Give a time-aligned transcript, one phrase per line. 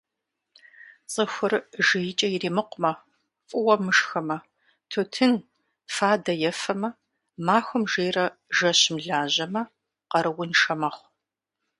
[1.11, 1.53] Цӏыхур
[1.87, 2.91] жейкӀэ иримыкъумэ,
[3.47, 4.37] фӏыуэ мышхэмэ,
[4.91, 5.33] тутын,
[5.95, 6.89] фадэ ефэмэ,
[7.45, 8.25] махуэм жейрэ
[8.57, 9.61] жэщым лажьэмэ
[10.11, 11.07] къарууншэ мэхъу.